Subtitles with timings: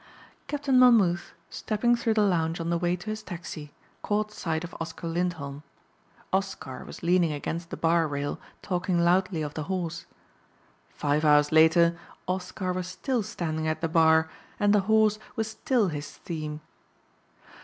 [0.47, 4.75] Captain Monmouth, stepping through the lounge on the way to his taxi, caught sight of
[4.79, 5.61] Oscar Lindholm.
[6.33, 10.07] Oscar was leaning against the bar rail talking loudly of the horse.
[10.89, 14.27] Five hours later Oscar was still standing at the bar
[14.59, 16.61] and the horse was still his theme.